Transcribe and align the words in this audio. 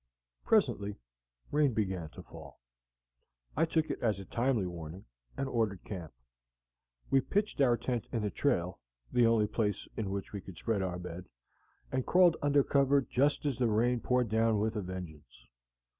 Presently 0.43 0.95
rain 1.51 1.75
began 1.75 2.09
to 2.15 2.23
fall. 2.23 2.59
I 3.55 3.65
took 3.65 3.91
it 3.91 4.01
as 4.01 4.17
a 4.19 4.25
timely 4.25 4.65
warning, 4.65 5.05
and 5.37 5.47
ordered 5.47 5.83
camp. 5.83 6.11
We 7.11 7.21
pitched 7.21 7.61
our 7.61 7.77
tent 7.77 8.07
in 8.11 8.23
the 8.23 8.31
trail, 8.31 8.79
the 9.11 9.27
only 9.27 9.45
place 9.45 9.87
in 9.95 10.09
which 10.09 10.33
we 10.33 10.41
could 10.41 10.57
spread 10.57 10.81
our 10.81 10.97
bed, 10.97 11.29
and 11.91 12.03
crawled 12.03 12.35
under 12.41 12.63
cover 12.63 13.03
just 13.03 13.45
as 13.45 13.59
the 13.59 13.67
rain 13.69 13.99
poured 13.99 14.29
down 14.29 14.57
with 14.57 14.75
a 14.75 14.81
vengeance. 14.81 15.45